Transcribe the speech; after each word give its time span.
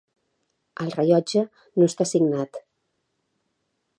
El 0.85 0.89
rellotge 0.95 1.43
no 1.81 1.89
està 1.91 2.09
signat. 2.13 2.61